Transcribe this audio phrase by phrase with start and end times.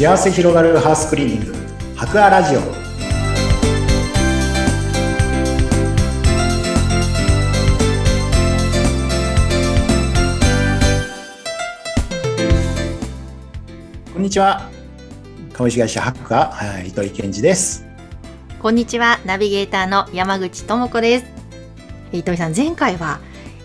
[0.00, 1.54] 幸せ広がるハウスクリーニング。
[1.94, 2.60] 博アラジオ。
[14.14, 14.70] こんにちは。
[15.52, 17.84] 株式会社博ア糸井健二です。
[18.58, 19.20] こんにちは。
[19.26, 21.26] ナビゲーターの山口智子です。
[22.12, 23.20] 糸井さん前回は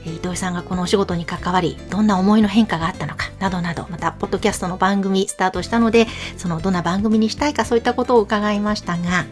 [0.06, 6.08] 糸井さんがこのお仕事に関わりどんな思いの変化があったのかなどなどまたポッドキャストの番組スタートしたので
[6.38, 9.26] そのどんな番組にしたいかそういったことを伺いましたが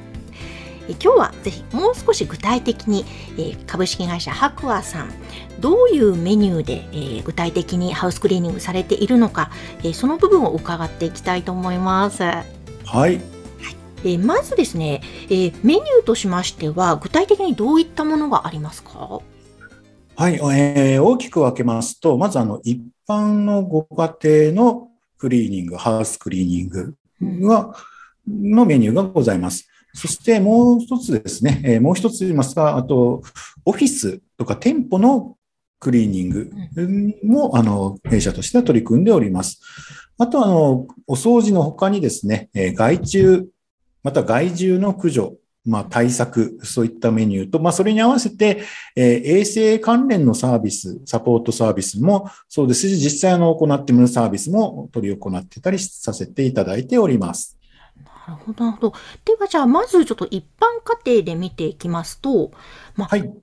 [0.88, 3.06] 今日はぜひもう少し具体的に
[3.68, 5.12] 株式会社白亜さん
[5.60, 9.50] どういうメニューで具体的にハウスクリーニングされているのか
[9.94, 12.24] その部分を伺っていきたいと思います。
[12.24, 12.44] は
[13.08, 13.22] い。
[14.06, 19.22] えまずですね、えメニューとしましては具体的にどういったものがありますか？
[20.16, 26.70] はい、えー、大きく分けますと、まずあの一般のご家庭のクリーニング、ハウスクリーニン
[27.40, 27.76] グは、
[28.28, 29.68] のメニューがございます。
[29.94, 33.24] そしてもう一つですね、えー、もう一つ言いますが、あと、
[33.66, 35.36] オフィスとか店舗の
[35.80, 36.52] クリーニング
[37.24, 39.62] も、あの、弊社としては取り組んでおります。
[40.20, 43.48] あと、あの、お掃除の他にですね、えー、外注、
[44.04, 48.64] また害獣の駆除まあ、対策、そういったメニューと、まあ、それに合わせて、
[48.96, 57.58] えー、衛生関連のサービス、サポートサービスもそうですし、実際の行っているサービスも取り行ってたりさせていただいております。
[58.28, 58.94] なるほど、なるほど。
[59.24, 62.52] では、じゃあ、まずちょっと一般家庭で見ていきますと、
[62.96, 63.34] まあ、はい。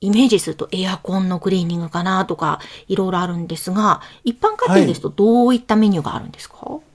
[0.00, 6.87] イメージするとエアコンのクリーニングかなとか、いろいろあるんですが、一般家庭ですとどういったメニューがあるんですか、はい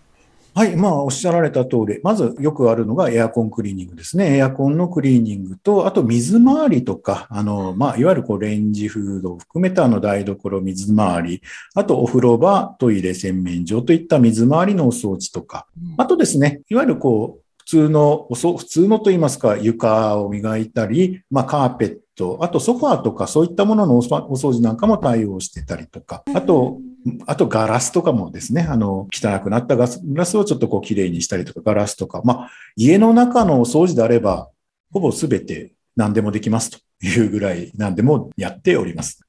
[0.56, 4.38] はい、まあ、おっしゃられた通り、まずよくあるのがエアコンクリーニングですね。
[4.38, 11.42] エアコンのクリーニングと、あと水回りとか、あの、まあ、いわゆるこうレンジフードを含めたあの台所水回り、
[11.74, 15.66] あとお風呂場、トイレ、洗面所といった水回りのお掃除とか、
[15.98, 26.78] あとですね、いわゆるこう、普通の、普通のと言いますか、床を磨いたり、まあ、カーペット、あとソファーとかそういったもののお掃除なんかも対応してたりとか、あと、
[27.26, 34.50] あとガラスとかもですね、あの、汚くなったガラスをちょっとこう綺麗にしたりとか、ガラスとか、まあ、家の中のお掃除であれば、
[34.92, 39.20] ほぼすべて何でもできますというぐらい何でもやっております。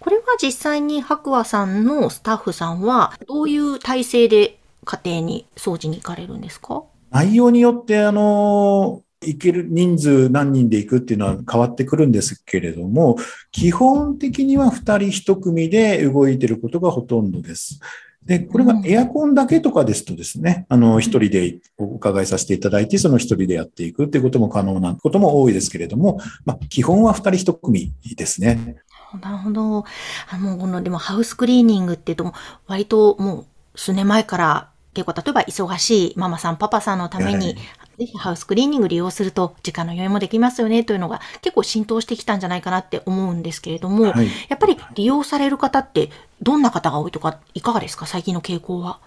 [0.00, 6.84] これは実際に白亜さんのスタッフさんはどういう体制で家庭に掃除に行かれるんですか？
[7.10, 13.16] 内容によって、あの、行ける人数何人で行くっていうのは変わってくるんですけれども、
[13.50, 14.96] 基本的には2人
[15.32, 17.80] 1組で動いていることがほとんどです。
[18.24, 28.76] で、これがエアコンだけとかですとですね、あの、一人でお伺いさせていただいて、その一人でやっていくっていうことも可能なことも多いですけれども、まあ、基本は二人一組ですね。
[29.22, 29.84] なるほど。
[30.28, 32.32] あの、この、でもハウスクリーニングっていうと、
[32.66, 37.56] 割ともう数年前から結構、例えば忙しいママさん、パパさんのために、
[37.98, 46.10] ぜひハウスクリーニング利用すると時間の余裕もできますよねというのが結構浸透してきたんじゃないかなって思うんですけれども、はい、やっぱり利用される方って
[46.40, 48.06] どんな方が多いとか、いかがですか？
[48.06, 49.00] 最近の傾向は。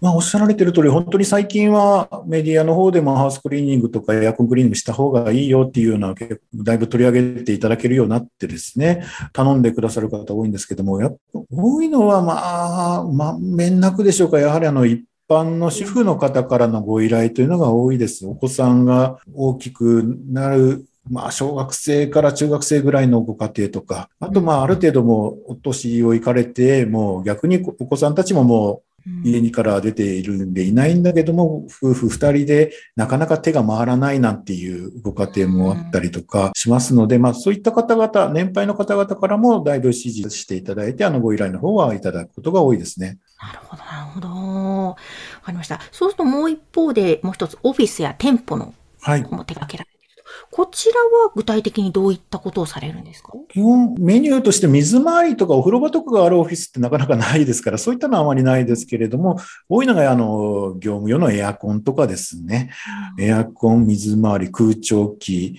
[0.00, 14.40] まあ、おっしゃられてる通り、本当に最近はメディアの方でもハウスクリーニングとかエアコンクリーニングした方がいいよっていうような、だいぶ取り上げていただけるようになってですね、頼んでくださる方多いんですけども、やっぱ多いのは、まあ、まあ、面なくでしょうか。
[14.40, 18.26] やはりあの、一般の主婦の方からのご依頼というのが多いです。
[18.26, 28.92] お子さんが大きくなるまあ、小学生から中学生ぐらいのご家庭とか、あと、まあ、ある程度もお年を行かれて、もう逆にお子さんたちももう
[29.24, 43.18] 家にから出ているんでいないんだけども、夫婦二人でなかなか手が回らないなんていうご家庭もあったりとかしますので、まあ、そういった方々、年配の方々からもだいぶ指示していただいて、あのご依頼の方はいただくことが多いですね。
[43.42, 44.96] なるほど、なるほど。
[45.42, 45.80] わかりました。
[45.90, 49.22] そうするともう一方で、もう一つオフィスや店舗のはい。
[49.22, 49.98] も手掛けられる
[50.50, 53.32] こちらは具体的にどういったことをされるんですか？
[53.48, 62.70] 基本、メニューとして水回りとかお風呂場とかがあるオフィスってなかなかないですから、そういったのはあまりないですけれども、多いのが、あの、業務用のエアコンとかですね。
[63.18, 65.58] エアコン、水回り、空調機、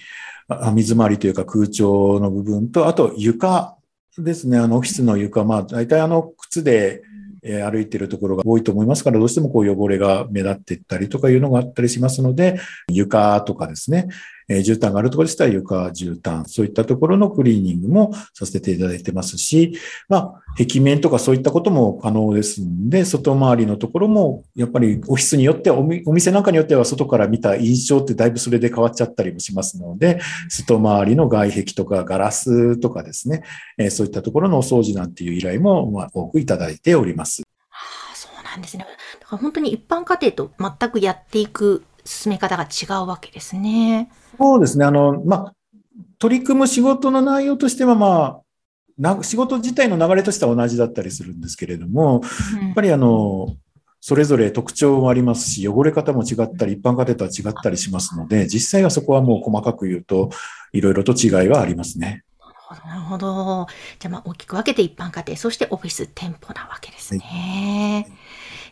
[0.74, 3.75] 水回りというか空調の部分と、あと床
[4.18, 4.57] ですね。
[4.57, 7.03] あの、オフィスの床、まあ、大体あの、靴で、
[7.44, 12.60] え歩いているところが多いと思いますから、どうしてもこう汚れが目立っていったりとかいうのがあったりしますので、
[12.90, 14.07] 床とかですね、
[14.53, 19.77] えー、絨毯があるところでしたら床、絨毯、そういったところのクリーニングもさせていただいてますし、
[20.07, 30.19] まあ、壁面とかそういったことも可能ですんで、外回りのところも、やっぱりオフィスによってお、店なんかによっては外から見た印象ってだいぶそれで変わっちゃったりもしますので、
[30.50, 33.44] 外回りの外壁とかガラスとかですね、
[33.77, 37.44] えー、そういったところのお掃除なんていう依頼も、まあ、多くいただいております。
[38.53, 38.85] なんですね。
[39.19, 44.09] だから本当に一般家庭と全くやっていく進め方が違うわけですね。
[44.38, 44.85] そうですね。
[44.85, 45.53] あの、まあ、
[46.19, 48.41] 取り組む仕事の内容としては、まあ、
[48.97, 52.21] な仕事自体の流れとしては同じだったりするんですけれども、
[52.61, 53.55] やっぱりあの、
[54.00, 60.29] それぞれ特徴もありますし、汚れ方も違ったり、一般家庭とは違ったりしますので、実際はそこはもう細かく言うと、
[60.73, 62.23] いろいろと違いはありますね。
[62.86, 63.68] なるほど。
[64.00, 68.08] じゃあ、まあ、大きく分けて一般家庭、そしてオフィス店舗なわけですね。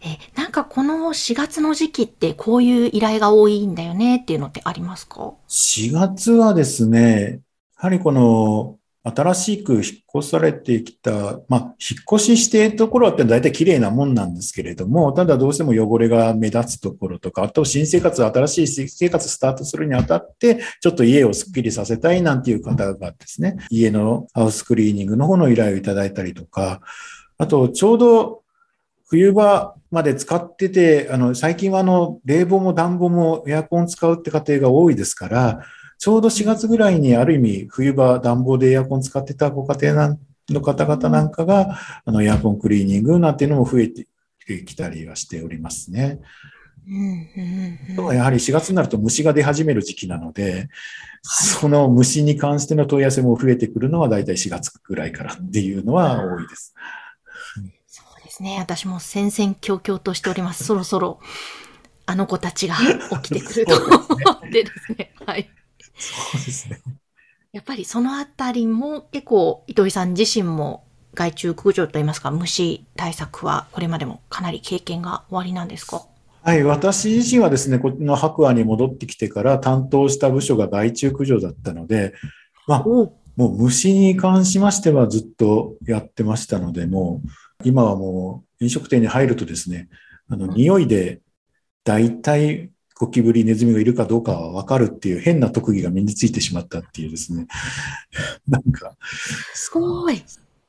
[0.02, 7.42] はい、え、なんかこの4月の時期ってこういう依頼が多いんだよねっていうのってありますか ?4 月はですね、
[7.78, 9.84] やはりこの新しく引っ
[10.22, 26.82] 越されてきた、まあ、引っ越ししているところって大体綺麗なもんなんですけれども、ただどうしても汚れが目立つところとか、あと新生活、新しい生活スタートするにあたって、ちょっと家をスッキリさせたいなんていう方がですね、家のハウスクリーニングの方の依頼をいただいたりとか、
[27.40, 28.44] あとちょうど
[29.08, 35.66] 冬場まで使ってて、あの、最近はあの、冷房も暖房もエアコン使うって家庭が多いですから、
[36.02, 40.18] ちょうど4月ぐらいにある意味冬場暖房でエアコン使ってたご家庭
[40.50, 44.08] の方々なんかが、あのエアコンクリーニングなんていうのも増えて
[44.66, 46.20] きたりはしておりますね。
[46.88, 50.70] うんうんやはり4月になると虫が出始める時期なので、
[51.22, 56.74] その虫に関しての問い合わせも増えてくるのは大体4月ぐらいからっていうのは多いです。
[57.86, 58.58] そうですね。
[58.58, 60.64] 私も戦々恐々としております。
[60.64, 61.20] そろそろ
[62.08, 62.74] あの子たちが
[63.22, 65.14] 起きてくると思ってですね。
[65.28, 65.48] はい。
[66.52, 66.82] ですね。
[67.52, 76.06] やっぱりそのあたりも結構糸井さん自身も害虫駆除といいますか虫対策はこれまでもかなり経験が終わりなんですか？
[76.44, 82.14] はい、私自身はですね、この白亜に戻ってきてから担当した部署が害虫駆除だったので、
[82.68, 87.22] まあ、もう虫に関しましてはずっとやってましたので、も
[87.64, 89.88] う今はもう飲食店に入るとですね、
[90.30, 91.22] あの、匂いで
[91.84, 92.72] 大体
[93.02, 97.48] ゴキブリ、ネズミがいるかどうかはわかるっていう変な特技が身についてしまったっていうですね。
[98.48, 98.96] なんか。
[99.56, 100.24] すごい。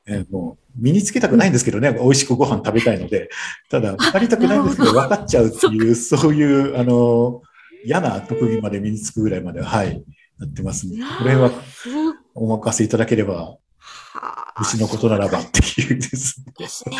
[0.07, 3.29] えー、もう身につけたくないんですけどね、美味しくご飯食べたいので、
[3.69, 7.43] ただ、分かりたくないんですけど、分かっちゃうっていう、そういう、あの、
[7.85, 10.03] 嫌な特技まで身につくぐらいまでは、はい、
[10.39, 11.03] なってますね。
[11.19, 11.51] これは
[12.33, 13.57] お任せいただければ、
[14.59, 16.53] 牛のことならばっていうですね。
[16.57, 16.97] ですね。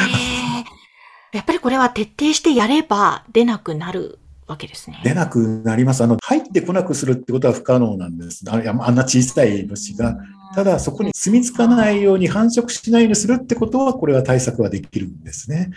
[1.32, 5.02] やっぱりこれは徹底してやれば出なくなるわけですね。
[5.04, 6.04] 出なくなります。
[6.04, 8.44] あの、入ってこなくするってことは不可能なんです。
[8.48, 10.18] ああんな小さい虫が。
[10.54, 15.72] ただ、そこに住み着かないように繁殖しないようにするってことは、これは対策はできるんですね。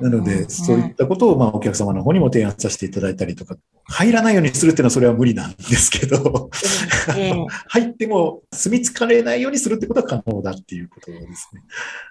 [0.00, 6.48] なので、そういったことを、まあ、お客様の方にも提案させていただいたりとか、入らないようにするっていうのはそれは無理なんですけど、
[7.68, 11.50] 入っても住み着かれないようにするってことは可能だっていうことです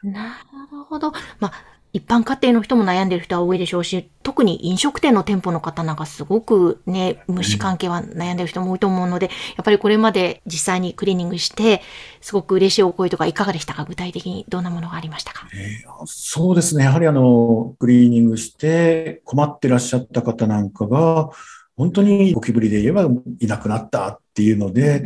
[0.04, 0.12] ね。
[0.12, 0.38] な
[0.72, 1.12] るほど。
[1.40, 9.32] まあ一般家庭の人も悩んでる人は多いでしょうし、特に飲食店の店舗の方なんかすごくね、虫関係は悩んでる人も多いと思うので、や
[9.62, 11.82] っぱりこれまで実際にクリーニングして、
[12.22, 13.86] すごく嬉しいお声とかいかがでしたか？
[13.86, 16.84] 具体的にどんなものがありましたか、えー、そうですね。
[16.84, 21.30] やはりあの、クリーニングして困ってらっしゃった方なんかが、
[21.76, 23.10] 本当にゴキブリで言えば
[23.40, 25.04] いなくなったっていうので、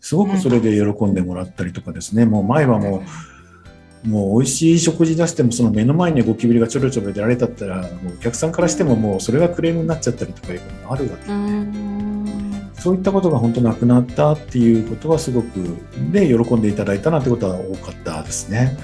[0.00, 3.02] すごくそれで喜んでもらったりとかですね、もう前はもう、
[4.06, 15.76] もう美味しい食事出してもその目の前にゴキブリがちょろちょろ出られたったらもうお客さんからしてももうそれがクレームになっちゃったりとかいうことがあるわけでそういったことが本当なくなったっていうことはすごく
[16.12, 18.78] で喜んでいただいたなってことは多かったですね。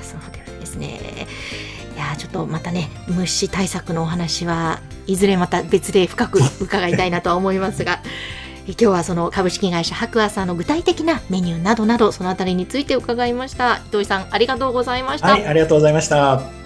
[0.00, 1.26] そうですね
[1.96, 8.00] いやちょっとまたね虫対策のお話はいずれまた別で深く 伺いたいなとは思いますが。
[8.72, 13.76] 今日はその株式会社白亜さんの具体的なメニューなどなどそのあたりについて伺いました。
[13.76, 15.28] 伊藤さんありがとうございました。
[15.28, 16.65] はいありがとうございました。